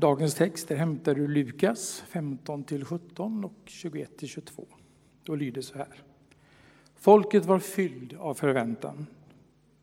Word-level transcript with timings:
dagens 0.00 0.34
text 0.34 0.70
är 0.70 0.76
hämtad 0.76 1.18
ur 1.18 1.28
Lukas 1.28 2.04
15-17 2.12 3.44
och 3.44 3.52
21-22. 3.66 4.64
Då 5.22 5.34
lyder 5.34 5.62
så 5.62 5.78
här. 5.78 6.02
Folket 6.96 7.44
var 7.44 7.58
fylld 7.58 8.16
av 8.18 8.34
förväntan 8.34 9.06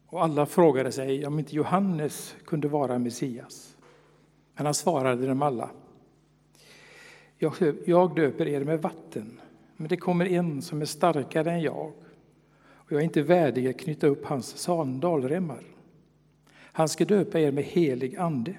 och 0.08 0.24
alla 0.24 0.46
frågade 0.46 0.92
sig 0.92 1.26
om 1.26 1.40
inte 1.40 1.56
Johannes 1.56 2.36
kunde 2.46 2.68
vara 2.68 3.00
Messias. 3.00 3.78
Men 4.56 4.66
han 4.66 4.74
svarade 4.74 5.28
dem 5.28 5.42
alla. 5.42 5.70
Jag 7.86 8.16
döper 8.16 8.48
er 8.48 8.64
med 8.64 8.82
vatten, 8.82 9.40
men 9.76 9.88
det 9.88 9.98
kommer 9.98 10.26
en 10.26 10.62
som 10.62 10.82
är 10.82 10.86
starkare 10.86 11.52
än 11.52 11.62
jag 11.62 11.94
och 12.58 12.92
jag 12.92 13.00
är 13.00 13.04
inte 13.04 13.22
värdig 13.22 13.68
att 13.68 13.80
knyta 13.80 14.08
upp 14.08 14.26
hans 14.26 14.58
sandalremmar. 14.58 15.64
Han 16.56 16.90
ska 16.90 17.06
döpa 17.06 17.40
er 17.40 17.52
med 17.52 17.64
helig 17.64 18.16
ande. 18.16 18.56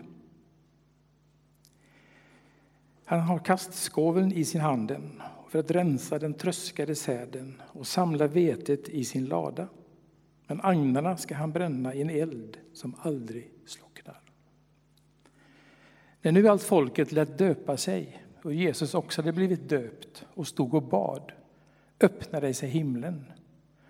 Han 3.08 3.20
har 3.20 3.38
kastskoveln 3.38 4.32
i 4.32 4.44
sin 4.44 4.60
handen 4.60 5.22
för 5.48 5.58
att 5.58 5.70
rensa 5.70 6.18
den 6.18 6.34
tröskade 6.34 6.94
säden 6.94 7.62
och 7.66 7.86
samla 7.86 8.26
vetet 8.26 8.88
i 8.88 9.04
sin 9.04 9.24
lada. 9.24 9.68
Men 10.46 10.60
agnarna 10.62 11.16
ska 11.16 11.34
han 11.34 11.52
bränna 11.52 11.94
i 11.94 12.02
en 12.02 12.10
eld 12.10 12.56
som 12.72 12.94
aldrig 12.98 13.50
slocknar. 13.66 14.20
När 16.22 16.32
nu 16.32 16.48
allt 16.48 16.62
folket 16.62 17.12
lät 17.12 17.38
döpa 17.38 17.76
sig 17.76 18.22
och 18.42 18.54
Jesus 18.54 18.94
också 18.94 19.22
hade 19.22 19.32
blivit 19.32 19.68
döpt 19.68 20.24
och 20.34 20.46
stod 20.46 20.74
och 20.74 20.82
bad 20.82 21.32
öppnade 22.00 22.54
sig 22.54 22.68
himlen 22.68 23.24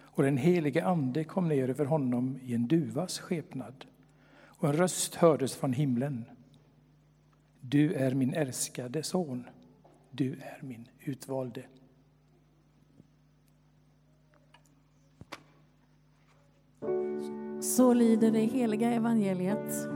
och 0.00 0.22
den 0.22 0.36
helige 0.36 0.84
Ande 0.84 1.24
kom 1.24 1.48
ner 1.48 1.68
över 1.68 1.84
honom 1.84 2.38
i 2.42 2.54
en 2.54 2.66
duvas 2.66 3.18
skepnad 3.18 3.84
och 4.44 4.68
en 4.68 4.76
röst 4.76 5.14
hördes 5.14 5.56
från 5.56 5.72
himlen. 5.72 6.24
Du 7.68 7.94
är 7.94 8.14
min 8.14 8.34
älskade 8.34 9.02
son, 9.02 9.44
du 10.10 10.32
är 10.32 10.58
min 10.62 10.88
utvalde. 11.00 11.62
Så 17.60 17.94
lyder 17.94 18.30
det 18.30 18.40
heliga 18.40 18.92
evangeliet. 18.92 19.88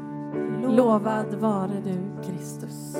Lovad 0.62 1.34
vare 1.34 1.80
du, 1.84 2.22
Kristus. 2.22 2.96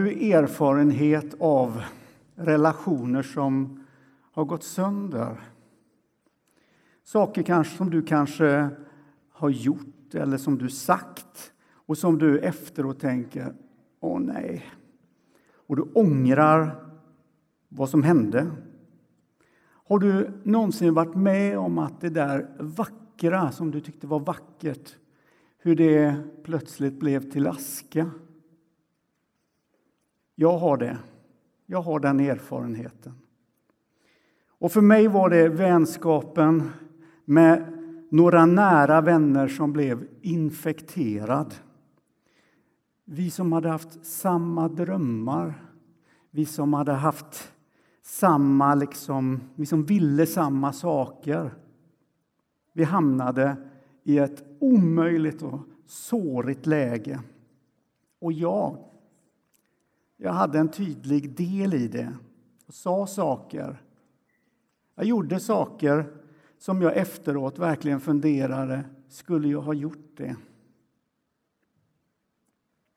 Du 0.00 0.32
erfarenhet 0.32 1.34
av 1.40 1.82
relationer 2.34 3.22
som 3.22 3.84
har 4.32 4.44
gått 4.44 4.62
sönder? 4.62 5.40
Saker 7.04 7.42
kanske 7.42 7.76
som 7.76 7.90
du 7.90 8.02
kanske 8.02 8.68
har 9.30 9.50
gjort 9.50 10.14
eller 10.14 10.36
som 10.36 10.58
du 10.58 10.68
sagt 10.68 11.52
och 11.86 11.98
som 11.98 12.18
du 12.18 12.38
efteråt 12.38 13.00
tänker, 13.00 13.54
åh 14.00 14.20
nej. 14.20 14.66
Och 15.54 15.76
du 15.76 15.82
ångrar 15.82 16.84
vad 17.68 17.90
som 17.90 18.02
hände. 18.02 18.50
Har 19.62 19.98
du 19.98 20.40
någonsin 20.42 20.94
varit 20.94 21.14
med 21.14 21.58
om 21.58 21.78
att 21.78 22.00
det 22.00 22.10
där 22.10 22.50
vackra 22.58 23.52
som 23.52 23.70
du 23.70 23.80
tyckte 23.80 24.06
var 24.06 24.20
vackert, 24.20 24.96
hur 25.58 25.76
det 25.76 26.22
plötsligt 26.44 27.00
blev 27.00 27.30
till 27.30 27.46
aska? 27.46 28.10
Jag 30.40 30.58
har 30.58 30.76
det. 30.76 30.98
Jag 31.66 31.82
har 31.82 32.00
den 32.00 32.20
erfarenheten. 32.20 33.12
Och 34.48 34.72
för 34.72 34.80
mig 34.80 35.08
var 35.08 35.30
det 35.30 35.48
vänskapen 35.48 36.70
med 37.24 37.78
några 38.10 38.46
nära 38.46 39.00
vänner 39.00 39.48
som 39.48 39.72
blev 39.72 40.06
infekterad. 40.20 41.54
Vi 43.04 43.30
som 43.30 43.52
hade 43.52 43.68
haft 43.68 44.04
samma 44.06 44.68
drömmar, 44.68 45.64
vi 46.30 46.44
som 46.44 46.74
hade 46.74 46.92
haft 46.92 47.52
samma, 48.02 48.74
liksom, 48.74 49.40
vi 49.54 49.66
som 49.66 49.84
ville 49.84 50.26
samma 50.26 50.72
saker. 50.72 51.54
Vi 52.72 52.84
hamnade 52.84 53.56
i 54.04 54.18
ett 54.18 54.44
omöjligt 54.60 55.42
och 55.42 55.60
sårigt 55.86 56.66
läge. 56.66 57.20
Och 58.20 58.32
jag 58.32 58.89
jag 60.22 60.32
hade 60.32 60.58
en 60.58 60.70
tydlig 60.70 61.36
del 61.36 61.74
i 61.74 61.88
det 61.88 62.14
och 62.66 62.74
sa 62.74 63.06
saker. 63.06 63.82
Jag 64.94 65.06
gjorde 65.06 65.40
saker 65.40 66.12
som 66.58 66.82
jag 66.82 66.96
efteråt 66.96 67.58
verkligen 67.58 68.00
funderade, 68.00 68.84
skulle 69.08 69.48
jag 69.48 69.60
ha 69.60 69.74
gjort 69.74 70.16
det? 70.16 70.36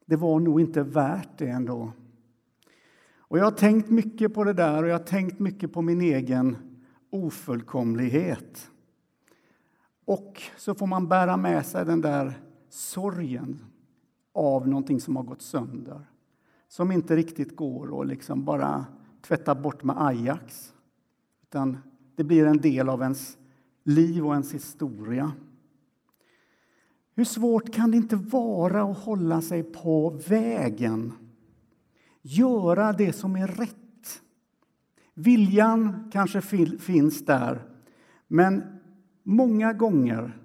Det 0.06 0.16
var 0.16 0.40
nog 0.40 0.62
inte 0.62 0.84
värt 0.84 1.38
det 1.38 1.48
ändå. 1.48 1.92
Och 3.18 3.38
jag 3.38 3.44
har 3.44 3.52
tänkt 3.52 3.90
mycket 3.90 4.34
på 4.34 4.44
det 4.44 4.54
där 4.54 4.84
och 4.84 4.90
jag 4.90 4.98
har 4.98 5.06
tänkt 5.06 5.40
mycket 5.40 5.74
på 5.74 5.82
min 5.82 6.02
egen 6.02 6.58
ofullkomlighet. 7.10 8.72
Och 10.06 10.42
så 10.58 10.76
får 10.76 10.88
man 10.88 11.08
bära 11.08 11.38
med 11.38 11.66
sig 11.66 11.86
den 11.86 12.02
där 12.02 12.34
sorgen 12.70 13.66
av 14.34 14.68
någonting 14.68 15.00
som 15.00 15.16
har 15.16 15.24
gått 15.24 15.42
sönder 15.42 16.08
som 16.74 16.92
inte 16.92 17.16
riktigt 17.16 17.56
går 17.56 18.02
att 18.02 18.08
liksom 18.08 18.46
bara 18.46 18.86
tvätta 19.22 19.56
bort 19.56 19.84
med 19.84 19.96
Ajax. 20.00 20.74
Utan 21.44 21.78
det 22.16 22.24
blir 22.24 22.46
en 22.46 22.58
del 22.58 22.90
av 22.90 23.02
ens 23.02 23.38
liv 23.84 24.26
och 24.26 24.34
ens 24.34 24.54
historia. 24.54 25.32
Hur 27.16 27.24
svårt 27.24 27.74
kan 27.74 27.92
det 27.92 27.98
inte 27.98 28.16
vara 28.16 28.84
att 28.84 28.98
hålla 28.98 29.42
sig 29.42 29.64
på 29.64 30.22
vägen? 30.28 31.14
Göra 32.22 32.94
det 32.94 33.14
som 33.14 33.36
är 33.36 33.48
rätt. 33.48 34.22
Viljan 35.14 36.10
kanske 36.12 36.42
finns 36.80 37.26
där, 37.26 37.68
men 38.28 38.64
många 39.24 39.74
gånger 39.74 40.42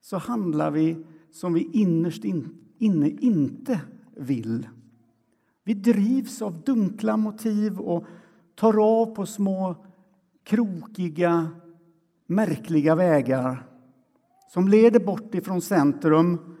så 0.00 0.18
handlar 0.18 0.70
vi 0.70 1.06
som 1.30 1.54
vi 1.54 1.70
innerst 1.72 2.24
inne 2.78 3.08
inte 3.08 3.80
vill. 4.16 4.68
Vi 5.66 5.74
drivs 5.74 6.42
av 6.42 6.62
dunkla 6.62 7.16
motiv 7.16 7.78
och 7.78 8.04
tar 8.54 8.84
av 8.84 9.06
på 9.06 9.26
små 9.26 9.76
krokiga, 10.44 11.50
märkliga 12.26 12.94
vägar 12.94 13.66
som 14.48 14.68
leder 14.68 15.00
bort 15.00 15.34
ifrån 15.34 15.60
centrum. 15.60 16.56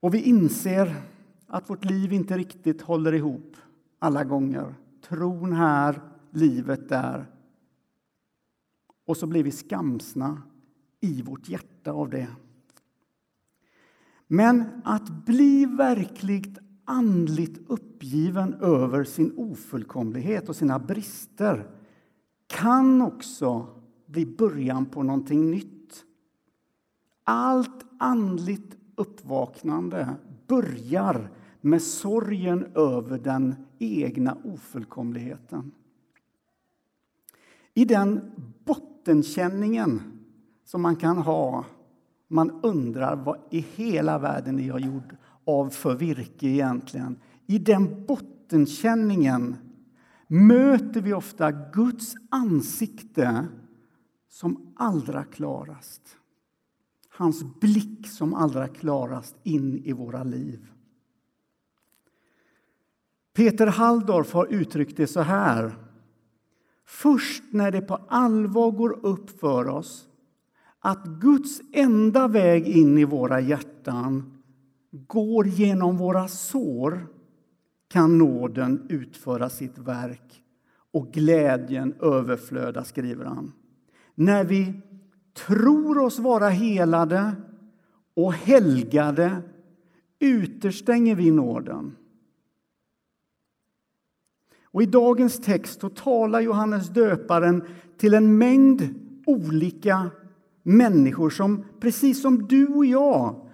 Och 0.00 0.14
vi 0.14 0.22
inser 0.22 0.96
att 1.46 1.70
vårt 1.70 1.84
liv 1.84 2.12
inte 2.12 2.38
riktigt 2.38 2.82
håller 2.82 3.12
ihop 3.12 3.56
alla 3.98 4.24
gånger. 4.24 4.74
Tron 5.08 5.52
här, 5.52 6.00
livet 6.30 6.88
där. 6.88 7.26
Och 9.06 9.16
så 9.16 9.26
blir 9.26 9.42
vi 9.42 9.50
skamsna 9.50 10.42
i 11.00 11.22
vårt 11.22 11.48
hjärta 11.48 11.92
av 11.92 12.10
det. 12.10 12.28
Men 14.26 14.64
att 14.84 15.26
bli 15.26 15.66
verkligt 15.66 16.58
andligt 16.84 17.60
uppgiven 17.66 18.54
över 18.54 19.04
sin 19.04 19.32
ofullkomlighet 19.36 20.48
och 20.48 20.56
sina 20.56 20.78
brister 20.78 21.70
kan 22.46 23.02
också 23.02 23.66
bli 24.06 24.26
början 24.26 24.86
på 24.86 25.02
någonting 25.02 25.50
nytt. 25.50 26.04
Allt 27.24 27.84
andligt 27.98 28.76
uppvaknande 28.94 30.14
börjar 30.46 31.30
med 31.60 31.82
sorgen 31.82 32.66
över 32.74 33.18
den 33.18 33.54
egna 33.78 34.36
ofullkomligheten. 34.44 35.72
I 37.74 37.84
den 37.84 38.32
bottenkänningen 38.64 40.02
som 40.64 40.82
man 40.82 40.96
kan 40.96 41.18
ha 41.18 41.64
man 42.28 42.60
undrar 42.62 43.16
vad 43.16 43.38
i 43.50 43.60
hela 43.60 44.18
världen 44.18 44.58
är 44.58 44.68
jag 44.68 44.80
gjord 44.80 45.16
av 45.44 45.70
för 45.70 45.94
virke 45.94 46.46
egentligen. 46.46 47.18
I 47.46 47.58
den 47.58 48.06
bottenkänningen 48.06 49.56
möter 50.26 51.00
vi 51.00 51.12
ofta 51.12 51.52
Guds 51.52 52.14
ansikte 52.30 53.46
som 54.28 54.74
allra 54.76 55.24
klarast. 55.24 56.16
Hans 57.08 57.60
blick 57.60 58.08
som 58.08 58.34
allra 58.34 58.68
klarast 58.68 59.36
in 59.42 59.84
i 59.84 59.92
våra 59.92 60.24
liv. 60.24 60.66
Peter 63.34 63.66
Halldorf 63.66 64.32
har 64.32 64.46
uttryckt 64.46 64.96
det 64.96 65.06
så 65.06 65.20
här. 65.20 65.76
Först 66.84 67.42
när 67.50 67.70
det 67.70 67.80
på 67.80 67.94
allvar 68.08 68.70
går 68.70 69.06
upp 69.06 69.40
för 69.40 69.68
oss 69.68 70.08
att 70.86 71.06
Guds 71.06 71.60
enda 71.72 72.28
väg 72.28 72.68
in 72.68 72.98
i 72.98 73.04
våra 73.04 73.40
hjärtan 73.40 74.40
går 74.90 75.46
genom 75.46 75.96
våra 75.96 76.28
sår 76.28 77.06
kan 77.88 78.18
nåden 78.18 78.86
utföra 78.88 79.48
sitt 79.48 79.78
verk 79.78 80.42
och 80.92 81.12
glädjen 81.12 81.94
överflöda, 82.00 82.84
skriver 82.84 83.24
han. 83.24 83.52
När 84.14 84.44
vi 84.44 84.72
tror 85.46 85.98
oss 85.98 86.18
vara 86.18 86.48
helade 86.48 87.32
och 88.14 88.32
helgade 88.32 89.42
utestänger 90.18 91.14
vi 91.14 91.30
nåden. 91.30 91.96
Och 94.64 94.82
I 94.82 94.86
dagens 94.86 95.40
text 95.40 95.82
talar 95.94 96.40
Johannes 96.40 96.88
döparen 96.88 97.64
till 97.96 98.14
en 98.14 98.38
mängd 98.38 98.94
olika 99.26 100.10
människor 100.66 101.30
som 101.30 101.64
precis 101.80 102.22
som 102.22 102.46
du 102.46 102.66
och 102.66 102.86
jag 102.86 103.48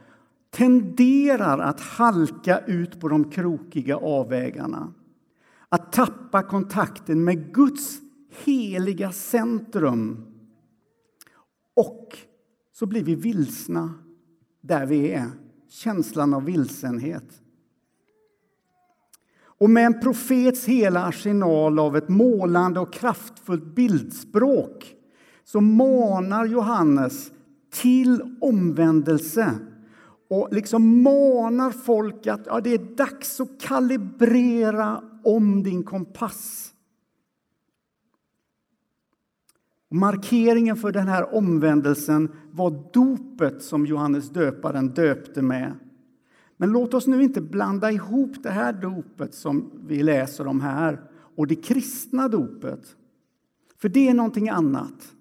tenderar 0.51 1.59
att 1.59 1.81
halka 1.81 2.59
ut 2.59 3.01
på 3.01 3.09
de 3.09 3.31
krokiga 3.31 3.97
avvägarna. 3.97 4.95
Att 5.69 5.93
tappa 5.93 6.43
kontakten 6.43 7.25
med 7.25 7.55
Guds 7.55 8.01
heliga 8.45 9.13
centrum. 9.13 10.27
Och 11.75 12.19
så 12.73 12.87
blir 12.87 13.05
vi 13.05 13.15
vilsna 13.15 13.95
där 14.61 14.87
vi 14.87 15.13
är. 15.13 15.31
Känslan 15.69 16.35
av 16.35 16.45
vilsenhet. 16.45 17.43
Och 19.43 19.71
med 19.71 19.87
en 19.87 20.01
profets 20.01 20.65
hela 20.65 21.05
arsenal 21.05 21.79
av 21.79 21.97
ett 21.97 22.09
målande 22.09 22.81
och 22.81 22.93
kraftfullt 22.93 23.65
bildspråk 23.65 24.97
så 25.45 25.61
manar 25.61 26.47
Johannes 26.47 27.31
till 27.71 28.37
omvändelse 28.41 29.59
och 30.29 30.49
liksom 30.53 31.03
manar 31.03 31.71
folk 31.71 32.27
att 32.27 32.41
ja, 32.47 32.61
det 32.61 32.75
är 32.75 32.97
dags 32.97 33.41
att 33.41 33.61
kalibrera 33.61 35.03
om 35.25 35.63
din 35.63 35.83
kompass. 35.83 36.75
Markeringen 39.91 40.77
för 40.77 40.93
den 40.93 41.09
här 41.09 41.35
omvändelsen 41.35 42.29
var 42.51 42.91
dopet 42.93 43.63
som 43.63 43.87
Johannes 43.87 44.31
döparen 44.31 44.89
döpte 44.89 45.43
med. 45.43 45.73
Men 46.57 46.71
låt 46.71 46.95
oss 46.95 47.07
nu 47.07 47.23
inte 47.23 47.41
blanda 47.41 47.91
ihop 47.91 48.43
det 48.43 48.51
här 48.51 48.73
dopet 48.73 49.35
som 49.35 49.71
vi 49.87 50.03
läser 50.03 50.47
om 50.47 50.61
här 50.61 51.01
och 51.37 51.47
det 51.47 51.55
kristna 51.55 52.29
dopet. 52.29 52.97
För 53.77 53.89
det 53.89 54.09
är 54.09 54.15
någonting 54.15 54.49
annat. 54.49 55.15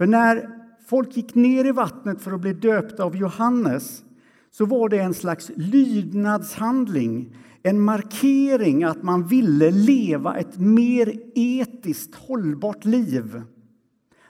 För 0.00 0.06
när 0.06 0.48
folk 0.86 1.16
gick 1.16 1.34
ner 1.34 1.64
i 1.64 1.72
vattnet 1.72 2.22
för 2.22 2.32
att 2.32 2.40
bli 2.40 2.52
döpta 2.52 3.04
av 3.04 3.16
Johannes 3.16 4.04
så 4.50 4.64
var 4.66 4.88
det 4.88 4.98
en 4.98 5.14
slags 5.14 5.50
lydnadshandling, 5.56 7.36
en 7.62 7.80
markering 7.80 8.84
att 8.84 9.02
man 9.02 9.26
ville 9.26 9.70
leva 9.70 10.36
ett 10.36 10.58
mer 10.58 11.22
etiskt 11.34 12.14
hållbart 12.14 12.84
liv. 12.84 13.42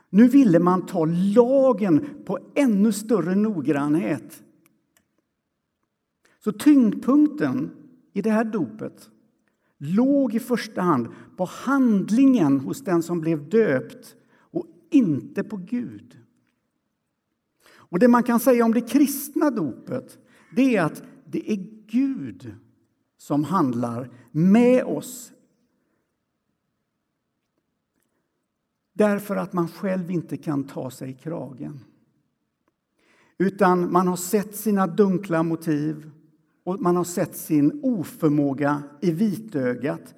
Nu 0.08 0.28
ville 0.28 0.58
man 0.58 0.86
ta 0.86 1.04
lagen 1.34 2.06
på 2.26 2.38
ännu 2.54 2.92
större 2.92 3.34
noggrannhet. 3.34 4.42
Så 6.44 6.52
tyngdpunkten 6.52 7.70
i 8.12 8.22
det 8.22 8.30
här 8.30 8.44
dopet 8.44 9.08
låg 9.78 10.34
i 10.34 10.40
första 10.40 10.82
hand 10.82 11.08
på 11.36 11.44
handlingen 11.44 12.60
hos 12.60 12.84
den 12.84 13.02
som 13.02 13.20
blev 13.20 13.48
döpt 13.48 14.16
inte 14.90 15.44
på 15.44 15.56
Gud. 15.56 16.18
Och 17.72 17.98
Det 17.98 18.08
man 18.08 18.22
kan 18.22 18.40
säga 18.40 18.64
om 18.64 18.74
det 18.74 18.80
kristna 18.80 19.50
dopet 19.50 20.18
det 20.56 20.76
är 20.76 20.82
att 20.82 21.02
det 21.24 21.52
är 21.52 21.56
Gud 21.86 22.54
som 23.16 23.44
handlar 23.44 24.10
med 24.30 24.84
oss 24.84 25.32
därför 28.92 29.36
att 29.36 29.52
man 29.52 29.68
själv 29.68 30.10
inte 30.10 30.36
kan 30.36 30.64
ta 30.64 30.90
sig 30.90 31.10
i 31.10 31.14
kragen. 31.14 31.80
Utan 33.38 33.92
man 33.92 34.08
har 34.08 34.16
sett 34.16 34.56
sina 34.56 34.86
dunkla 34.86 35.42
motiv 35.42 36.10
och 36.64 36.80
man 36.80 36.96
har 36.96 37.04
sett 37.04 37.36
sin 37.36 37.80
oförmåga 37.82 38.82
i 39.00 39.10
vitögat. 39.10 40.14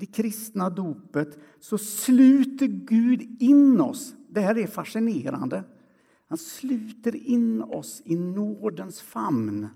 Det 0.00 0.06
kristna 0.06 0.70
dopet 0.70 1.38
så 1.58 1.78
sluter 1.78 2.66
Gud 2.66 3.42
in 3.42 3.80
oss. 3.80 4.14
Det 4.28 4.40
här 4.40 4.58
är 4.58 4.66
fascinerande. 4.66 5.64
Han 6.28 6.38
sluter 6.38 7.16
in 7.16 7.62
oss 7.62 8.02
i 8.04 8.16
nådens 8.16 9.00
famn. 9.00 9.68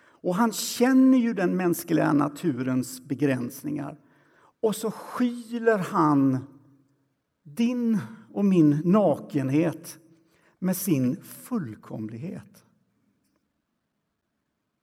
Och 0.00 0.34
han 0.34 0.52
känner 0.52 1.18
ju 1.18 1.34
den 1.34 1.56
mänskliga 1.56 2.12
naturens 2.12 3.00
begränsningar. 3.00 4.00
Och 4.60 4.76
så 4.76 4.90
skyler 4.90 5.78
han 5.78 6.38
din 7.42 7.98
och 8.32 8.44
min 8.44 8.82
nakenhet 8.84 9.98
med 10.58 10.76
sin 10.76 11.16
fullkomlighet. 11.22 12.64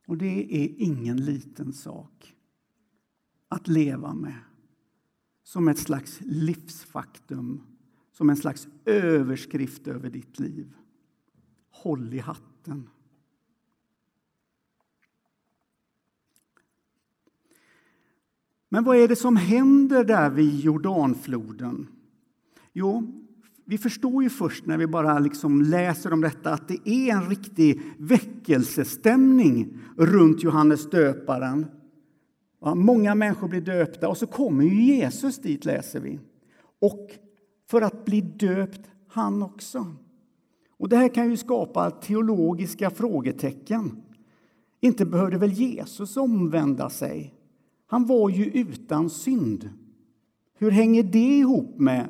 Och 0.07 0.17
det 0.17 0.63
är 0.63 0.73
ingen 0.77 1.25
liten 1.25 1.73
sak 1.73 2.35
att 3.49 3.67
leva 3.67 4.13
med 4.13 4.35
som 5.47 5.67
ett 5.67 5.79
slags 5.79 6.19
livsfaktum, 6.21 7.61
som 8.11 8.29
en 8.29 8.37
slags 8.37 8.67
överskrift 8.85 9.87
över 9.87 10.09
ditt 10.09 10.39
liv. 10.39 10.73
Håll 11.71 12.13
i 12.13 12.19
hatten. 12.19 12.89
Men 18.69 18.83
vad 18.83 18.97
är 18.97 19.07
det 19.07 19.15
som 19.15 19.35
händer 19.35 20.03
där 20.03 20.29
vid 20.29 20.59
Jordanfloden? 20.59 21.87
Jo, 22.73 23.23
vi 23.65 23.77
förstår 23.77 24.23
ju 24.23 24.29
först 24.29 24.65
när 24.65 24.77
vi 24.77 24.87
bara 24.87 25.19
liksom 25.19 25.61
läser 25.61 26.13
om 26.13 26.21
detta 26.21 26.53
att 26.53 26.67
det 26.67 26.89
är 26.89 27.13
en 27.13 27.29
riktig 27.29 27.81
väckelsestämning 27.97 29.79
runt 29.97 30.43
Johannes 30.43 30.89
döparen. 30.89 31.65
Många 32.59 33.15
människor 33.15 33.47
blir 33.47 33.61
döpta 33.61 34.09
och 34.09 34.17
så 34.17 34.27
kommer 34.27 34.63
ju 34.63 34.83
Jesus 34.83 35.37
dit, 35.37 35.65
läser 35.65 35.99
vi. 35.99 36.19
Och 36.79 37.11
för 37.69 37.81
att 37.81 38.05
bli 38.05 38.21
döpt 38.21 38.81
han 39.07 39.43
också. 39.43 39.85
Och 40.77 40.89
Det 40.89 40.97
här 40.97 41.09
kan 41.09 41.29
ju 41.29 41.37
skapa 41.37 41.91
teologiska 41.91 42.89
frågetecken. 42.89 44.03
Inte 44.79 45.05
behövde 45.05 45.37
väl 45.37 45.51
Jesus 45.51 46.17
omvända 46.17 46.89
sig? 46.89 47.33
Han 47.87 48.05
var 48.05 48.29
ju 48.29 48.45
utan 48.45 49.09
synd. 49.09 49.69
Hur 50.57 50.71
hänger 50.71 51.03
det 51.03 51.37
ihop 51.37 51.79
med 51.79 52.09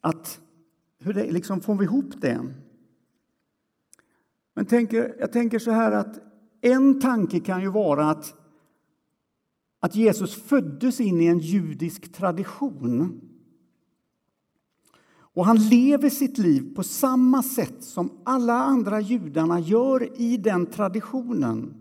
att... 0.00 0.40
Hur 0.98 1.14
det, 1.14 1.30
liksom, 1.30 1.60
får 1.60 1.74
vi 1.74 1.84
ihop 1.84 2.20
det? 2.20 2.40
Men 4.54 4.66
tänker, 4.66 5.16
jag 5.18 5.32
tänker 5.32 5.58
så 5.58 5.70
här 5.70 5.92
att 5.92 6.20
en 6.60 7.00
tanke 7.00 7.40
kan 7.40 7.60
ju 7.60 7.68
vara 7.68 8.10
att, 8.10 8.34
att 9.86 9.94
Jesus 9.94 10.34
föddes 10.34 11.00
in 11.00 11.20
i 11.20 11.26
en 11.26 11.38
judisk 11.38 12.12
tradition 12.12 13.20
och 15.18 15.46
han 15.46 15.56
lever 15.56 16.10
sitt 16.10 16.38
liv 16.38 16.74
på 16.74 16.82
samma 16.82 17.42
sätt 17.42 17.76
som 17.80 18.10
alla 18.24 18.54
andra 18.54 19.00
judarna 19.00 19.60
gör 19.60 20.20
i 20.20 20.36
den 20.36 20.66
traditionen. 20.66 21.74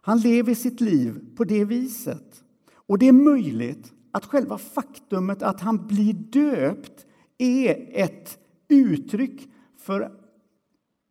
Han 0.00 0.20
lever 0.20 0.54
sitt 0.54 0.80
liv 0.80 1.20
på 1.36 1.44
det 1.44 1.64
viset. 1.64 2.44
Och 2.74 2.98
det 2.98 3.08
är 3.08 3.12
möjligt 3.12 3.92
att 4.10 4.24
själva 4.24 4.58
faktumet 4.58 5.42
att 5.42 5.60
han 5.60 5.86
blir 5.86 6.12
döpt 6.14 7.06
är 7.38 7.90
ett 7.92 8.38
uttryck 8.68 9.48
för 9.78 10.12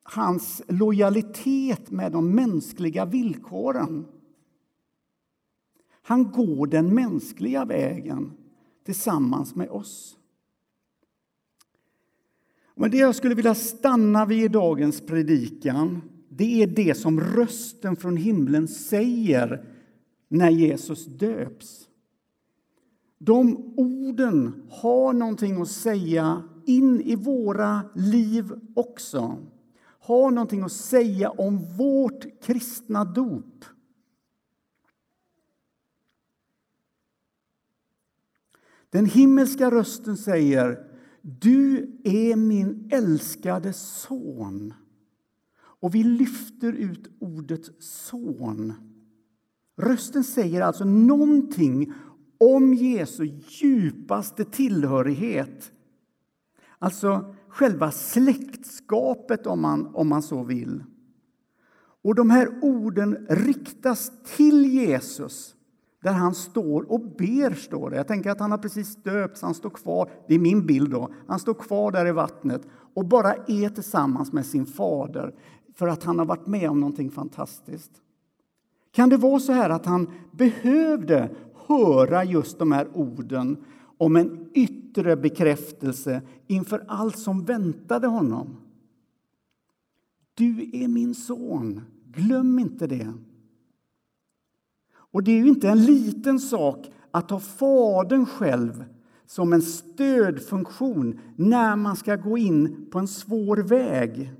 hans 0.03 0.61
lojalitet 0.67 1.91
med 1.91 2.11
de 2.11 2.35
mänskliga 2.35 3.05
villkoren. 3.05 4.05
Han 6.07 6.31
går 6.31 6.67
den 6.67 6.95
mänskliga 6.95 7.65
vägen 7.65 8.31
tillsammans 8.85 9.55
med 9.55 9.69
oss. 9.69 10.17
Men 12.75 12.91
det 12.91 12.97
jag 12.97 13.15
skulle 13.15 13.35
vilja 13.35 13.55
stanna 13.55 14.25
vid 14.25 14.43
i 14.43 14.47
dagens 14.47 15.01
predikan 15.01 16.01
det 16.29 16.63
är 16.63 16.67
det 16.67 16.97
som 16.97 17.19
rösten 17.19 17.95
från 17.95 18.17
himlen 18.17 18.67
säger 18.67 19.65
när 20.27 20.49
Jesus 20.49 21.05
döps. 21.05 21.87
De 23.17 23.73
orden 23.77 24.63
har 24.69 25.13
någonting 25.13 25.61
att 25.61 25.71
säga 25.71 26.43
in 26.65 27.01
i 27.01 27.15
våra 27.15 27.81
liv 27.95 28.51
också. 28.75 29.37
Har 29.99 30.31
någonting 30.31 30.61
att 30.61 30.71
säga 30.71 31.29
om 31.29 31.57
vårt 31.77 32.43
kristna 32.43 33.05
dop. 33.05 33.65
Den 38.95 39.05
himmelska 39.05 39.71
rösten 39.71 40.17
säger 40.17 40.79
Du 41.21 41.91
är 42.03 42.35
min 42.35 42.89
älskade 42.91 43.73
son. 43.73 44.73
Och 45.57 45.95
vi 45.95 46.03
lyfter 46.03 46.73
ut 46.73 47.15
ordet 47.19 47.83
son. 47.83 48.73
Rösten 49.77 50.23
säger 50.23 50.61
alltså 50.61 50.85
någonting 50.85 51.93
om 52.37 52.73
Jesu 52.73 53.39
djupaste 53.47 54.45
tillhörighet. 54.45 55.71
Alltså 56.79 57.35
själva 57.47 57.91
släktskapet, 57.91 59.47
om 59.47 59.61
man, 59.61 59.95
om 59.95 60.07
man 60.07 60.21
så 60.21 60.43
vill. 60.43 60.83
Och 62.01 62.15
de 62.15 62.29
här 62.29 62.49
orden 62.61 63.27
riktas 63.29 64.11
till 64.35 64.65
Jesus, 64.65 65.54
där 66.05 66.13
han 66.13 66.35
står 66.35 66.91
och 66.91 67.01
ber. 67.01 67.53
står 67.53 67.89
det. 67.89 67.95
Jag 67.95 68.07
tänker 68.07 68.29
att 68.29 68.39
han 68.39 68.51
har 68.51 68.57
precis 68.57 68.95
döpts, 68.95 69.41
han 69.41 69.53
står 69.53 69.69
kvar. 69.69 70.09
Det 70.27 70.35
är 70.35 70.39
min 70.39 70.65
bild. 70.65 70.89
då. 70.89 71.09
Han 71.27 71.39
står 71.39 71.53
kvar 71.53 71.91
där 71.91 72.05
i 72.05 72.11
vattnet 72.11 72.61
och 72.93 73.05
bara 73.05 73.33
är 73.33 73.69
tillsammans 73.69 74.33
med 74.33 74.45
sin 74.45 74.65
fader 74.65 75.33
för 75.73 75.87
att 75.87 76.03
han 76.03 76.19
har 76.19 76.25
varit 76.25 76.47
med 76.47 76.69
om 76.69 76.79
någonting 76.79 77.11
fantastiskt. 77.11 77.91
Kan 78.91 79.09
det 79.09 79.17
vara 79.17 79.39
så 79.39 79.51
här 79.51 79.69
att 79.69 79.85
han 79.85 80.09
behövde 80.31 81.29
höra 81.67 82.23
just 82.23 82.59
de 82.59 82.71
här 82.71 82.87
orden 82.93 83.57
om 83.97 84.15
en 84.15 84.49
yttre 84.53 85.15
bekräftelse 85.15 86.21
inför 86.47 86.83
allt 86.87 87.17
som 87.17 87.45
väntade 87.45 88.07
honom? 88.07 88.57
Du 90.33 90.69
är 90.73 90.87
min 90.87 91.15
son, 91.15 91.81
glöm 92.11 92.59
inte 92.59 92.87
det. 92.87 93.13
Och 95.15 95.23
det 95.23 95.31
är 95.31 95.37
ju 95.37 95.47
inte 95.47 95.69
en 95.69 95.85
liten 95.85 96.39
sak 96.39 96.91
att 97.11 97.31
ha 97.31 97.39
Fadern 97.39 98.25
själv 98.25 98.85
som 99.25 99.53
en 99.53 99.61
stödfunktion 99.61 101.19
när 101.35 101.75
man 101.75 101.95
ska 101.95 102.15
gå 102.15 102.37
in 102.37 102.87
på 102.91 102.99
en 102.99 103.07
svår 103.07 103.57
väg. 103.57 104.33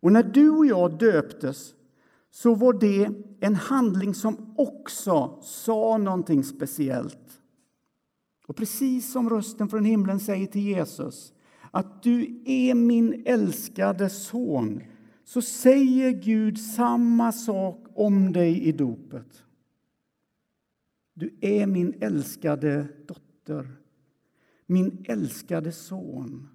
Och 0.00 0.12
när 0.12 0.22
du 0.22 0.50
och 0.50 0.66
jag 0.66 0.98
döptes 0.98 1.74
så 2.30 2.54
var 2.54 2.72
det 2.72 3.10
en 3.40 3.54
handling 3.54 4.14
som 4.14 4.54
också 4.56 5.38
sa 5.42 5.98
någonting 5.98 6.44
speciellt. 6.44 7.40
Och 8.46 8.56
precis 8.56 9.12
som 9.12 9.30
rösten 9.30 9.68
från 9.68 9.84
himlen 9.84 10.20
säger 10.20 10.46
till 10.46 10.62
Jesus 10.62 11.32
att 11.70 12.02
du 12.02 12.42
är 12.46 12.74
min 12.74 13.22
älskade 13.26 14.10
son 14.10 14.80
så 15.24 15.42
säger 15.42 16.10
Gud 16.10 16.58
samma 16.58 17.32
sak 17.32 17.81
om 17.94 18.32
dig 18.32 18.62
i 18.62 18.72
dopet. 18.72 19.44
Du 21.14 21.36
är 21.40 21.66
min 21.66 21.94
älskade 22.00 22.88
dotter, 23.06 23.76
min 24.66 25.04
älskade 25.08 25.72
son. 25.72 26.48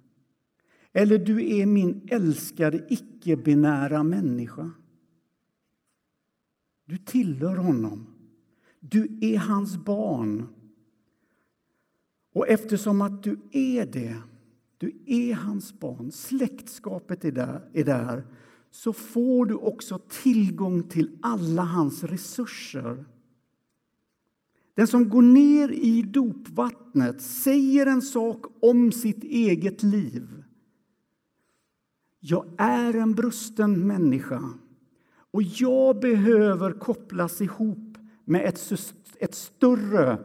Eller 0.92 1.18
du 1.18 1.58
är 1.58 1.66
min 1.66 2.08
älskade 2.10 2.86
icke-binära 2.88 4.02
människa. 4.02 4.70
Du 6.84 6.98
tillhör 6.98 7.56
honom. 7.56 8.06
Du 8.80 9.18
är 9.20 9.38
hans 9.38 9.76
barn. 9.76 10.46
Och 12.32 12.48
eftersom 12.48 13.02
att 13.02 13.22
du 13.22 13.38
är 13.52 13.86
det, 13.86 14.16
du 14.78 15.02
är 15.06 15.34
hans 15.34 15.80
barn, 15.80 16.12
släktskapet 16.12 17.24
är 17.24 17.32
där, 17.32 17.70
är 17.72 17.84
där 17.84 18.24
så 18.70 18.92
får 18.92 19.46
du 19.46 19.54
också 19.54 19.98
tillgång 19.98 20.82
till 20.82 21.18
alla 21.22 21.62
hans 21.62 22.04
resurser. 22.04 23.04
Den 24.74 24.86
som 24.86 25.08
går 25.08 25.22
ner 25.22 25.68
i 25.72 26.02
dopvattnet 26.02 27.22
säger 27.22 27.86
en 27.86 28.02
sak 28.02 28.44
om 28.60 28.92
sitt 28.92 29.24
eget 29.24 29.82
liv. 29.82 30.44
Jag 32.20 32.46
är 32.58 32.94
en 32.94 33.14
brusten 33.14 33.86
människa 33.86 34.52
och 35.30 35.42
jag 35.42 36.00
behöver 36.00 36.72
kopplas 36.72 37.40
ihop 37.40 37.98
med 38.24 38.44
ett, 38.44 38.72
ett 39.18 39.34
större 39.34 40.18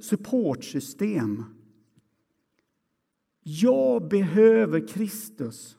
supportsystem. 0.00 1.44
Jag 3.42 4.08
behöver 4.08 4.88
Kristus. 4.88 5.76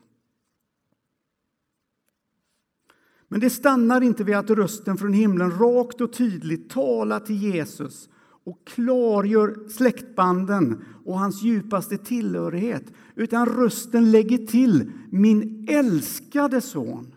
Men 3.33 3.39
det 3.39 3.49
stannar 3.49 4.01
inte 4.01 4.23
vid 4.23 4.35
att 4.35 4.49
rösten 4.49 4.97
från 4.97 5.13
himlen 5.13 5.51
rakt 5.51 6.01
och 6.01 6.13
tydligt 6.13 6.69
talar 6.69 7.19
till 7.19 7.35
Jesus 7.35 8.09
och 8.43 8.67
klargör 8.67 9.69
släktbanden 9.69 10.83
och 11.05 11.19
hans 11.19 11.43
djupaste 11.43 11.97
tillhörighet. 11.97 12.93
Utan 13.15 13.45
rösten 13.45 14.11
lägger 14.11 14.37
till 14.37 14.91
min 15.09 15.67
älskade 15.69 16.61
son. 16.61 17.15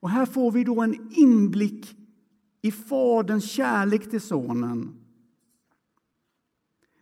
Och 0.00 0.10
här 0.10 0.26
får 0.26 0.52
vi 0.52 0.64
då 0.64 0.80
en 0.80 1.10
inblick 1.12 1.96
i 2.62 2.72
Faderns 2.72 3.50
kärlek 3.50 4.10
till 4.10 4.20
Sonen. 4.20 4.94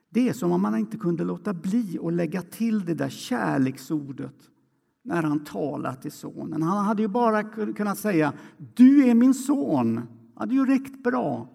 Det 0.09 0.29
är 0.29 0.33
som 0.33 0.53
om 0.53 0.63
man 0.63 0.79
inte 0.79 0.97
kunde 0.97 1.25
låta 1.25 1.55
bli 1.55 1.99
att 2.03 2.13
lägga 2.13 2.43
till 2.43 2.85
det 2.85 2.95
där 2.95 3.09
kärleksordet 3.09 4.51
när 5.07 5.23
han 5.23 5.45
talade 5.45 5.97
till 5.97 6.13
sonen. 6.13 6.63
Han 6.63 6.85
hade 6.85 7.03
ju 7.03 7.09
bara 7.09 7.43
kunnat 7.73 7.99
säga 7.99 8.33
du 8.75 9.09
är 9.09 9.15
min 9.15 9.35
son. 9.35 9.95
Det 9.95 10.41
hade 10.41 10.55
ju 10.55 10.67
räckt 10.67 11.03
bra. 11.03 11.49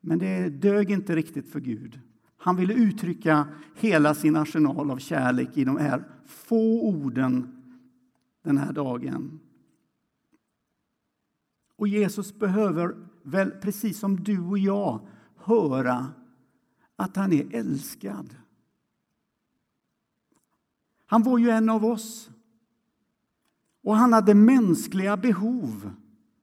Men 0.00 0.18
det 0.18 0.48
dög 0.48 0.90
inte 0.90 1.16
riktigt 1.16 1.52
för 1.52 1.60
Gud. 1.60 2.00
Han 2.36 2.56
ville 2.56 2.74
uttrycka 2.74 3.48
hela 3.74 4.14
sin 4.14 4.36
arsenal 4.36 4.90
av 4.90 4.98
kärlek 4.98 5.56
i 5.56 5.64
de 5.64 5.76
här 5.76 6.04
få 6.24 6.82
orden 6.82 7.62
den 8.42 8.58
här 8.58 8.72
dagen. 8.72 9.40
Och 11.76 11.88
Jesus 11.88 12.38
behöver 12.38 12.96
väl, 13.22 13.50
precis 13.50 13.98
som 13.98 14.24
du 14.24 14.40
och 14.40 14.58
jag, 14.58 15.06
höra 15.36 16.06
att 16.96 17.16
han 17.16 17.32
är 17.32 17.54
älskad. 17.54 18.36
Han 21.06 21.22
var 21.22 21.38
ju 21.38 21.50
en 21.50 21.68
av 21.68 21.84
oss. 21.84 22.30
Och 23.88 23.96
han 23.96 24.12
hade 24.12 24.34
mänskliga 24.34 25.16
behov, 25.16 25.90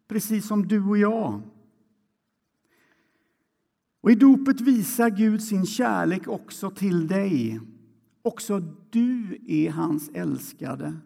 precis 0.07 0.47
som 0.47 0.67
du 0.67 0.85
och 0.85 0.97
jag. 0.97 1.41
Och 4.01 4.11
I 4.11 4.15
dopet 4.15 4.61
visar 4.61 5.09
Gud 5.09 5.43
sin 5.43 5.65
kärlek 5.65 6.27
också 6.27 6.71
till 6.71 7.07
dig. 7.07 7.59
Också 8.21 8.59
du 8.89 9.37
är 9.47 9.71
hans 9.71 10.09
älskade. 10.09 10.97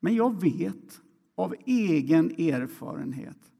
Men 0.00 0.14
jag 0.14 0.42
vet 0.42 1.00
av 1.34 1.54
egen 1.66 2.30
erfarenhet 2.30 3.52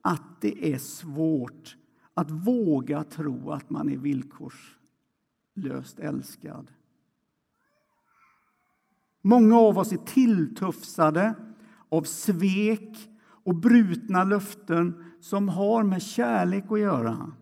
att 0.00 0.40
det 0.40 0.72
är 0.72 0.78
svårt 0.78 1.76
att 2.14 2.30
våga 2.30 3.04
tro 3.04 3.50
att 3.50 3.70
man 3.70 3.88
är 3.88 3.96
villkorslöst 3.96 5.98
älskad. 5.98 6.70
Många 9.22 9.58
av 9.58 9.78
oss 9.78 9.92
är 9.92 9.96
tilltufsade 9.96 11.34
av 11.88 12.02
svek 12.02 13.10
och 13.44 13.54
brutna 13.54 14.24
löften 14.24 15.04
som 15.20 15.48
har 15.48 15.82
med 15.82 16.02
kärlek 16.02 16.64
att 16.70 16.80
göra. 16.80 17.32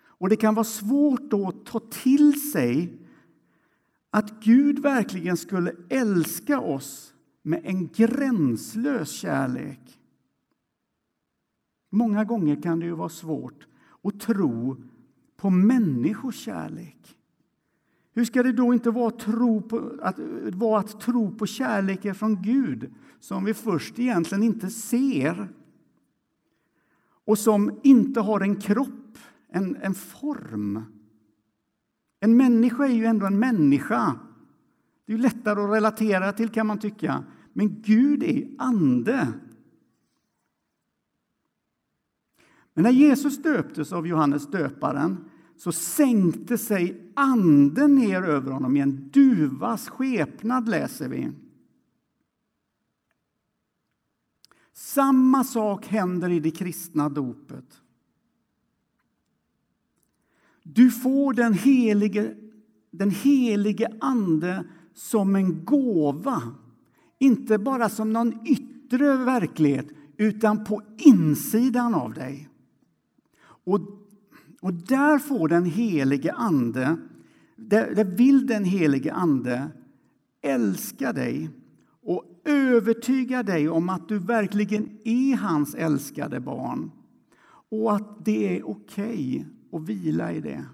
Och 0.00 0.28
Det 0.28 0.36
kan 0.36 0.54
vara 0.54 0.64
svårt 0.64 1.30
då 1.30 1.48
att 1.48 1.66
ta 1.66 1.80
till 1.80 2.50
sig 2.50 2.98
att 4.10 4.44
Gud 4.44 4.78
verkligen 4.78 5.36
skulle 5.36 5.72
älska 5.88 6.60
oss 6.60 7.14
med 7.42 7.60
en 7.64 7.88
gränslös 7.88 9.10
kärlek. 9.10 10.00
Många 11.90 12.24
gånger 12.24 12.62
kan 12.62 12.80
det 12.80 12.86
ju 12.86 12.92
vara 12.92 13.08
svårt 13.08 13.66
att 14.02 14.20
tro 14.20 14.82
på 15.36 15.50
människors 15.50 16.36
kärlek. 16.36 17.17
Hur 18.18 18.24
ska 18.24 18.42
det 18.42 18.52
då 18.52 18.74
inte 18.74 18.90
vara, 18.90 19.10
tro 19.10 19.62
på, 19.62 19.92
att, 20.02 20.18
vara 20.52 20.80
att 20.80 21.00
tro 21.00 21.30
på 21.30 21.46
kärleken 21.46 22.14
från 22.14 22.42
Gud 22.42 22.94
som 23.20 23.44
vi 23.44 23.54
först 23.54 23.98
egentligen 23.98 24.42
inte 24.42 24.70
ser 24.70 25.48
och 27.24 27.38
som 27.38 27.80
inte 27.82 28.20
har 28.20 28.40
en 28.40 28.60
kropp, 28.60 29.18
en, 29.48 29.76
en 29.76 29.94
form? 29.94 30.82
En 32.20 32.36
människa 32.36 32.84
är 32.84 32.92
ju 32.92 33.04
ändå 33.04 33.26
en 33.26 33.38
människa. 33.38 34.14
Det 35.06 35.12
är 35.12 35.18
lättare 35.18 35.60
att 35.60 35.70
relatera 35.70 36.32
till, 36.32 36.48
kan 36.48 36.66
man 36.66 36.78
tycka. 36.78 37.24
Men 37.52 37.82
Gud 37.82 38.22
är 38.22 38.48
ande. 38.58 39.28
Men 42.74 42.82
när 42.82 42.90
Jesus 42.90 43.42
döptes 43.42 43.92
av 43.92 44.06
Johannes 44.06 44.46
döparen 44.46 45.24
så 45.58 45.72
sänkte 45.72 46.58
sig 46.58 47.12
anden 47.14 47.94
ner 47.94 48.22
över 48.22 48.50
honom 48.50 48.76
i 48.76 48.80
en 48.80 49.10
duvas 49.12 49.88
skepnad, 49.88 50.68
läser 50.68 51.08
vi. 51.08 51.30
Samma 54.72 55.44
sak 55.44 55.86
händer 55.86 56.30
i 56.30 56.40
det 56.40 56.50
kristna 56.50 57.08
dopet. 57.08 57.82
Du 60.62 60.90
får 60.90 61.32
den 61.32 61.52
helige, 61.54 62.34
den 62.90 63.10
helige 63.10 63.88
Ande 64.00 64.64
som 64.94 65.36
en 65.36 65.64
gåva. 65.64 66.42
Inte 67.18 67.58
bara 67.58 67.88
som 67.88 68.12
någon 68.12 68.46
yttre 68.46 69.16
verklighet, 69.16 69.86
utan 70.16 70.64
på 70.64 70.82
insidan 70.98 71.94
av 71.94 72.14
dig. 72.14 72.48
Och, 73.40 73.80
och 74.60 74.74
där 74.74 75.18
får 75.18 75.48
den 75.48 75.64
helige 75.64 76.32
Ande, 76.32 76.96
där, 77.56 77.94
där 77.94 78.04
vill 78.04 78.46
den 78.46 78.64
helige 78.64 79.12
Ande 79.12 79.70
älska 80.40 81.12
dig 81.12 81.50
och 82.02 82.24
övertyga 82.44 83.42
dig 83.42 83.68
om 83.68 83.88
att 83.88 84.08
du 84.08 84.18
verkligen 84.18 84.98
är 85.04 85.36
hans 85.36 85.74
älskade 85.74 86.40
barn 86.40 86.90
och 87.70 87.94
att 87.96 88.24
det 88.24 88.58
är 88.58 88.68
okej 88.68 89.44
okay 89.72 89.80
att 89.80 89.88
vila 89.88 90.32
i 90.32 90.40
det. 90.40 90.64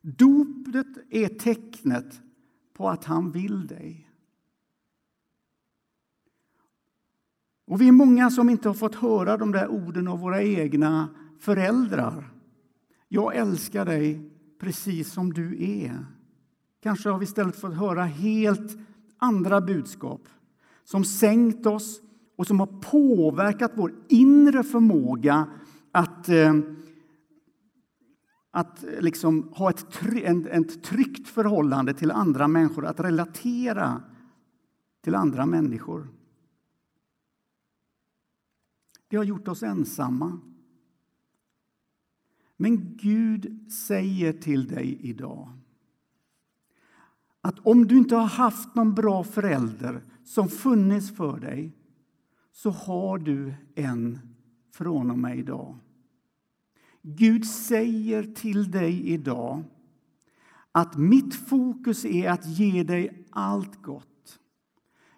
Dopet 0.00 0.86
är 1.10 1.28
tecknet 1.28 2.22
på 2.74 2.88
att 2.88 3.04
han 3.04 3.30
vill 3.30 3.66
dig. 3.66 4.10
Och 7.66 7.80
vi 7.80 7.88
är 7.88 7.92
många 7.92 8.30
som 8.30 8.50
inte 8.50 8.68
har 8.68 8.74
fått 8.74 8.94
höra 8.94 9.36
de 9.36 9.52
där 9.52 9.68
orden 9.68 10.08
av 10.08 10.20
våra 10.20 10.42
egna 10.42 11.08
föräldrar. 11.44 12.32
Jag 13.08 13.36
älskar 13.36 13.84
dig 13.84 14.30
precis 14.60 15.12
som 15.12 15.32
du 15.32 15.64
är. 15.64 16.06
Kanske 16.82 17.08
har 17.08 17.18
vi 17.18 17.24
istället 17.24 17.56
fått 17.56 17.74
höra 17.74 18.04
helt 18.04 18.78
andra 19.18 19.60
budskap 19.60 20.28
som 20.84 21.04
sänkt 21.04 21.66
oss 21.66 22.00
och 22.36 22.46
som 22.46 22.60
har 22.60 22.66
påverkat 22.66 23.72
vår 23.74 23.94
inre 24.08 24.62
förmåga 24.62 25.46
att, 25.92 26.28
eh, 26.28 26.54
att 28.50 28.84
liksom 29.00 29.52
ha 29.52 29.70
ett, 29.70 30.02
ett 30.46 30.82
tryggt 30.82 31.28
förhållande 31.28 31.94
till 31.94 32.10
andra 32.10 32.48
människor, 32.48 32.86
att 32.86 33.00
relatera 33.00 34.02
till 35.02 35.14
andra 35.14 35.46
människor. 35.46 36.08
Det 39.08 39.16
har 39.16 39.24
gjort 39.24 39.48
oss 39.48 39.62
ensamma. 39.62 40.40
Men 42.56 42.96
Gud 42.96 43.72
säger 43.72 44.32
till 44.32 44.66
dig 44.66 44.98
idag 45.00 45.48
att 47.40 47.58
om 47.58 47.86
du 47.86 47.98
inte 47.98 48.16
har 48.16 48.26
haft 48.26 48.74
någon 48.74 48.94
bra 48.94 49.24
förälder 49.24 50.02
som 50.24 50.48
funnits 50.48 51.16
för 51.16 51.40
dig 51.40 51.72
så 52.52 52.70
har 52.70 53.18
du 53.18 53.54
en 53.74 54.18
från 54.72 55.10
och 55.10 55.18
med 55.18 55.38
idag. 55.38 55.78
Gud 57.02 57.46
säger 57.46 58.22
till 58.22 58.70
dig 58.70 59.08
idag 59.08 59.62
att 60.72 60.96
mitt 60.96 61.34
fokus 61.34 62.04
är 62.04 62.30
att 62.30 62.46
ge 62.46 62.82
dig 62.82 63.26
allt 63.30 63.82
gott. 63.82 64.38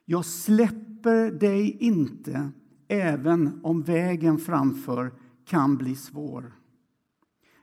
Jag 0.05 0.25
släpper 0.25 1.31
dig 1.31 1.77
inte 1.81 2.51
även 2.89 3.61
om 3.63 3.83
vägen 3.83 4.39
framför 4.39 5.13
kan 5.45 5.77
bli 5.77 5.95
svår. 5.95 6.53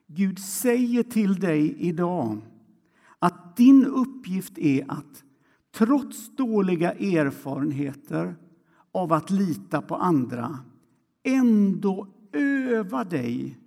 Gud 0.07 0.39
säger 0.39 1.03
till 1.03 1.39
dig 1.39 1.75
idag 1.79 2.41
att 3.19 3.55
din 3.55 3.85
uppgift 3.85 4.57
är 4.57 4.91
att 4.91 5.23
trots 5.71 6.35
dåliga 6.35 6.91
erfarenheter 6.93 8.35
av 8.91 9.13
att 9.13 9.29
lita 9.29 9.81
på 9.81 9.95
andra 9.95 10.59
ändå 11.23 12.07
öva 12.31 13.03
dig 13.03 13.59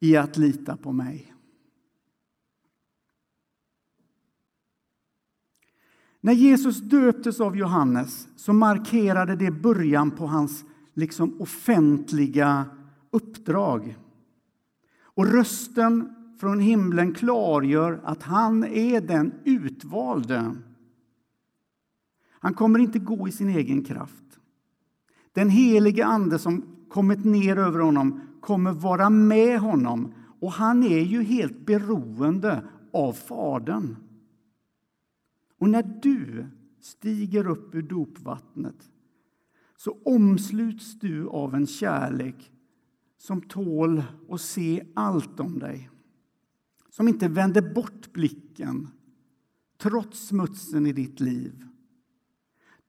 i 0.00 0.16
att 0.16 0.36
lita 0.36 0.76
på 0.76 0.92
mig. 0.92 1.34
När 6.20 6.32
Jesus 6.32 6.80
döptes 6.80 7.40
av 7.40 7.56
Johannes 7.56 8.28
så 8.36 8.52
markerade 8.52 9.36
det 9.36 9.50
början 9.50 10.10
på 10.10 10.26
hans 10.26 10.64
liksom 10.94 11.40
offentliga 11.40 12.66
uppdrag. 13.10 13.96
Och 15.18 15.26
rösten 15.26 16.14
från 16.40 16.60
himlen 16.60 17.14
klargör 17.14 18.00
att 18.04 18.22
han 18.22 18.64
är 18.64 19.00
den 19.00 19.32
utvalde. 19.44 20.54
Han 22.30 22.54
kommer 22.54 22.78
inte 22.78 22.98
gå 22.98 23.28
i 23.28 23.32
sin 23.32 23.48
egen 23.48 23.84
kraft. 23.84 24.40
Den 25.32 25.50
helige 25.50 26.06
Ande 26.06 26.38
som 26.38 26.64
kommit 26.88 27.24
ner 27.24 27.56
över 27.56 27.80
honom 27.80 28.20
kommer 28.40 28.72
vara 28.72 29.10
med 29.10 29.60
honom 29.60 30.14
och 30.40 30.52
han 30.52 30.82
är 30.82 31.04
ju 31.04 31.22
helt 31.22 31.66
beroende 31.66 32.64
av 32.92 33.12
Fadern. 33.12 33.96
Och 35.58 35.68
när 35.68 36.00
du 36.02 36.46
stiger 36.80 37.46
upp 37.46 37.74
ur 37.74 37.82
dopvattnet 37.82 38.90
så 39.76 39.96
omsluts 40.04 40.98
du 40.98 41.28
av 41.28 41.54
en 41.54 41.66
kärlek 41.66 42.52
som 43.18 43.40
tål 43.40 44.02
att 44.28 44.40
se 44.40 44.84
allt 44.94 45.40
om 45.40 45.58
dig. 45.58 45.90
Som 46.90 47.08
inte 47.08 47.28
vänder 47.28 47.74
bort 47.74 48.12
blicken 48.12 48.88
trots 49.78 50.26
smutsen 50.26 50.86
i 50.86 50.92
ditt 50.92 51.20
liv. 51.20 51.64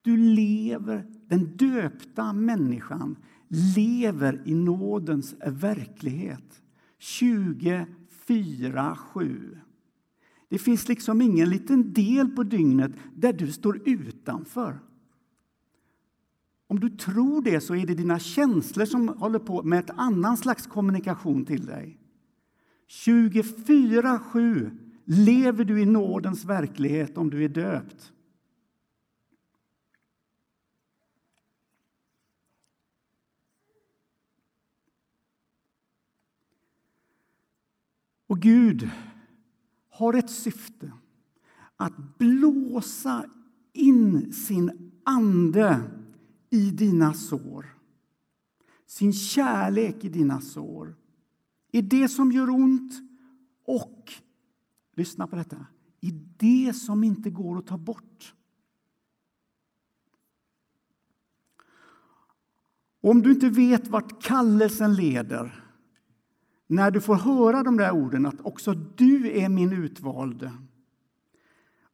Du 0.02 0.18
lever, 0.18 1.06
den 1.28 1.58
döpta 1.58 2.34
människan 2.34 3.16
lever 3.76 4.42
i 4.46 4.54
nådens 4.54 5.36
verklighet 5.46 6.62
24-7. 7.00 9.58
Det 10.50 10.58
finns 10.58 10.88
liksom 10.88 11.22
ingen 11.22 11.50
liten 11.50 11.94
del 11.94 12.30
på 12.30 12.44
dygnet 12.44 12.92
där 13.16 13.34
du 13.34 13.52
står 13.52 13.82
utanför. 13.86 14.80
Om 16.72 16.80
du 16.80 16.90
tror 16.90 17.42
det 17.42 17.62
så 17.62 17.76
är 17.76 17.86
det 17.86 17.94
dina 17.94 18.20
känslor 18.20 18.86
som 18.86 19.08
håller 19.08 19.40
på 19.40 19.64
med 19.64 19.80
ett 19.80 19.90
annan 19.90 20.38
slags 20.38 20.68
kommunikation 20.68 21.46
till 21.46 21.66
dig. 21.66 21.98
24-7 22.88 24.78
lever 25.06 25.64
du 25.64 25.82
i 25.82 25.86
nådens 25.86 26.46
verklighet 26.46 27.18
om 27.18 27.30
du 27.30 27.44
är 27.44 27.50
döpt. 27.50 28.14
Och 38.28 38.40
Gud 38.40 38.90
har 39.90 40.14
ett 40.14 40.30
syfte 40.30 40.92
att 41.76 42.18
blåsa 42.18 43.26
in 43.74 44.34
sin 44.34 44.92
ande 45.04 45.99
i 46.50 46.72
dina 46.72 47.14
sår. 47.14 47.66
Sin 48.86 49.14
kärlek 49.14 50.04
i 50.04 50.10
dina 50.10 50.42
sår. 50.42 50.96
I 51.72 51.82
det 51.82 52.08
som 52.08 52.32
gör 52.32 52.50
ont 52.50 52.94
och, 53.66 54.14
lyssna 54.96 55.28
på 55.28 55.36
detta, 55.36 55.66
i 56.02 56.12
det 56.38 56.74
som 56.74 57.04
inte 57.04 57.30
går 57.30 57.58
att 57.58 57.68
ta 57.68 57.78
bort. 57.78 58.36
Om 63.02 63.22
du 63.22 63.32
inte 63.32 63.50
vet 63.50 63.88
vart 63.88 64.24
kallelsen 64.24 64.96
leder 64.96 65.66
när 66.68 66.92
du 66.92 67.02
får 67.02 67.16
höra 67.16 67.64
de 67.64 67.78
där 67.78 67.92
orden 67.92 68.26
att 68.26 68.42
också 68.42 68.74
du 68.74 69.32
är 69.38 69.50
min 69.50 69.74
utvalde. 69.74 70.54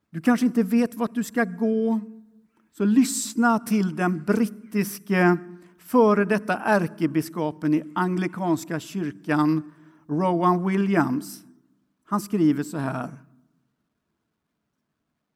Du 0.10 0.22
kanske 0.22 0.46
inte 0.46 0.63
vet 0.63 0.96
vart 0.96 1.15
du 1.15 1.24
ska 1.24 1.44
gå, 1.44 2.00
så 2.78 2.86
lyssna 2.86 3.60
till 3.60 3.96
den 3.96 4.24
brittiske 4.24 5.38
före 5.78 6.26
detta 6.26 6.58
ärkebiskopen 6.58 7.74
i 7.74 7.92
anglikanska 7.96 8.80
kyrkan, 8.80 9.74
Rowan 10.08 10.68
Williams. 10.68 11.46
Han 12.04 12.22
skriver 12.22 12.64
så 12.64 12.78
här. 12.78 13.26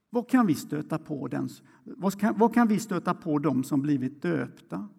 Vad 0.10 0.30
kan 0.30 0.47
vi 0.47 0.56
stöta 0.56 0.97
på, 0.97 1.28
den, 1.28 1.49
vad 1.84 2.19
kan, 2.19 2.38
vad 2.38 2.54
kan 2.54 2.67
vi 2.67 2.80
stöta 2.80 3.13
på 3.13 3.39
dem 3.39 3.63
som 3.63 3.82
blivit 3.82 4.21
döpta? 4.21 4.89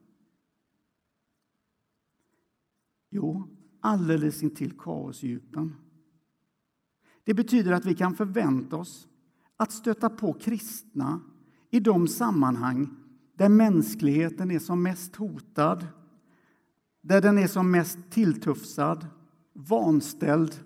Jo, 3.10 3.48
alldeles 3.80 4.42
intill 4.42 4.78
kaosdjupen. 4.78 5.74
Det 7.24 7.34
betyder 7.34 7.72
att 7.72 7.84
vi 7.84 7.94
kan 7.94 8.14
förvänta 8.14 8.76
oss 8.76 9.08
att 9.56 9.72
stöta 9.72 10.10
på 10.10 10.32
kristna 10.32 11.20
i 11.70 11.80
de 11.80 12.08
sammanhang 12.08 12.88
där 13.34 13.48
mänskligheten 13.48 14.50
är 14.50 14.58
som 14.58 14.82
mest 14.82 15.16
hotad, 15.16 15.86
där 17.00 17.20
den 17.20 17.38
är 17.38 17.46
som 17.46 17.70
mest 17.70 17.98
tilltufsad, 18.10 19.06
vanställd 19.52 20.64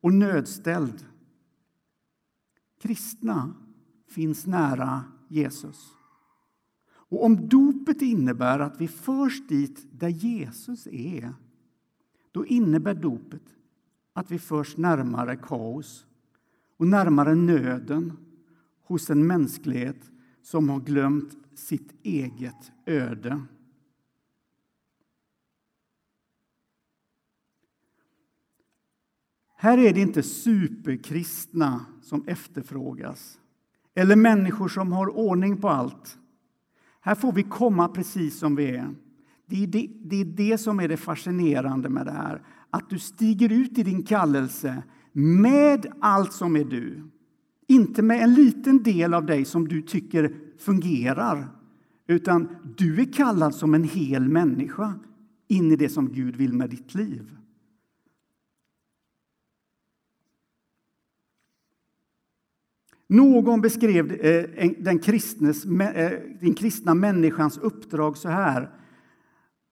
och 0.00 0.14
nödställd. 0.14 1.06
Kristna 2.80 3.54
finns 4.08 4.46
nära 4.46 5.04
Jesus. 5.28 5.92
Och 6.86 7.24
om 7.24 7.48
dopet 7.48 8.02
innebär 8.02 8.58
att 8.58 8.80
vi 8.80 8.88
förs 8.88 9.46
dit 9.48 9.86
där 9.92 10.08
Jesus 10.08 10.86
är 10.86 11.34
då 12.32 12.46
innebär 12.46 12.94
dopet 12.94 13.42
att 14.12 14.30
vi 14.30 14.38
förs 14.38 14.76
närmare 14.76 15.36
kaos 15.36 16.06
och 16.76 16.86
närmare 16.86 17.34
nöden 17.34 18.12
hos 18.82 19.10
en 19.10 19.26
mänsklighet 19.26 20.10
som 20.44 20.68
har 20.68 20.80
glömt 20.80 21.36
sitt 21.54 21.94
eget 22.02 22.72
öde. 22.86 23.42
Här 29.56 29.78
är 29.78 29.94
det 29.94 30.00
inte 30.00 30.22
superkristna 30.22 31.86
som 32.02 32.24
efterfrågas 32.28 33.38
eller 33.94 34.16
människor 34.16 34.68
som 34.68 34.92
har 34.92 35.16
ordning 35.16 35.60
på 35.60 35.68
allt. 35.68 36.18
Här 37.00 37.14
får 37.14 37.32
vi 37.32 37.42
komma 37.42 37.88
precis 37.88 38.38
som 38.38 38.56
vi 38.56 38.76
är. 38.76 38.94
Det 39.46 39.62
är 39.62 39.66
det, 39.66 39.90
det 40.04 40.20
är 40.20 40.24
det, 40.24 40.58
som 40.58 40.80
är 40.80 40.88
det 40.88 40.96
fascinerande 40.96 41.88
med 41.88 42.06
det 42.06 42.12
här. 42.12 42.42
Att 42.70 42.90
du 42.90 42.98
stiger 42.98 43.52
ut 43.52 43.78
i 43.78 43.82
din 43.82 44.02
kallelse 44.02 44.82
med 45.12 45.86
allt 46.00 46.32
som 46.32 46.56
är 46.56 46.64
du. 46.64 47.10
Inte 47.66 48.02
med 48.02 48.22
en 48.22 48.34
liten 48.34 48.82
del 48.82 49.14
av 49.14 49.26
dig 49.26 49.44
som 49.44 49.68
du 49.68 49.82
tycker 49.82 50.36
fungerar. 50.58 51.48
Utan 52.06 52.48
du 52.76 53.00
är 53.00 53.12
kallad 53.12 53.54
som 53.54 53.74
en 53.74 53.84
hel 53.84 54.28
människa 54.28 54.94
in 55.48 55.72
i 55.72 55.76
det 55.76 55.88
som 55.88 56.12
Gud 56.12 56.36
vill 56.36 56.52
med 56.52 56.70
ditt 56.70 56.94
liv. 56.94 57.36
Någon 63.06 63.60
beskrev 63.60 64.12
eh, 64.12 64.70
den, 64.78 64.98
kristnes, 64.98 65.64
eh, 65.64 66.20
den 66.40 66.54
kristna 66.54 66.94
människans 66.94 67.58
uppdrag 67.58 68.16
så 68.16 68.28
här 68.28 68.70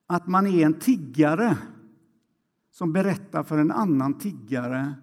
att 0.06 0.26
man 0.26 0.46
är 0.46 0.66
en 0.66 0.74
tiggare 0.74 1.58
som 2.70 2.92
berättar 2.92 3.42
för 3.42 3.58
en 3.58 3.70
annan 3.70 4.18
tiggare 4.18 4.94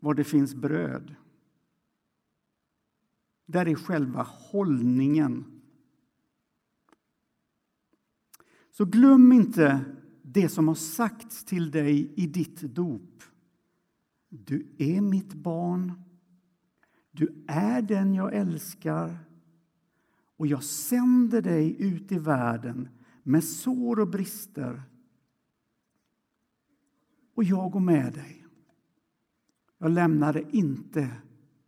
var 0.00 0.14
det 0.14 0.24
finns 0.24 0.54
bröd. 0.54 1.14
Där 3.46 3.68
är 3.68 3.74
själva 3.74 4.22
hållningen. 4.22 5.44
Så 8.70 8.84
glöm 8.84 9.32
inte 9.32 9.84
det 10.22 10.48
som 10.48 10.68
har 10.68 10.74
sagts 10.74 11.44
till 11.44 11.70
dig 11.70 12.12
i 12.16 12.26
ditt 12.26 12.60
dop. 12.60 13.22
Du 14.28 14.74
är 14.78 15.00
mitt 15.00 15.34
barn. 15.34 15.92
Du 17.10 17.44
är 17.48 17.82
den 17.82 18.14
jag 18.14 18.34
älskar 18.34 19.18
och 20.36 20.46
jag 20.46 20.64
sänder 20.64 21.42
dig 21.42 21.82
ut 21.82 22.12
i 22.12 22.18
världen 22.18 22.88
med 23.22 23.44
sår 23.44 24.00
och 24.00 24.08
brister. 24.08 24.82
Och 27.34 27.44
jag 27.44 27.70
går 27.70 27.80
med 27.80 28.12
dig. 28.12 28.46
Jag 29.78 29.90
lämnar 29.90 30.32
dig 30.32 30.46
inte 30.52 31.10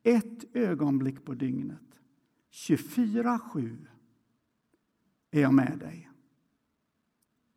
ett 0.09 0.57
ögonblick 0.57 1.25
på 1.25 1.35
dygnet. 1.35 2.01
24-7 2.51 3.87
är 5.31 5.41
jag 5.41 5.55
med 5.55 5.79
dig. 5.79 6.11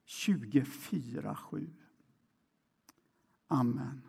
24-7. 0.05 1.69
Amen. 3.47 4.01